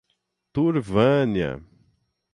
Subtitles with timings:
[0.51, 1.61] Turvânia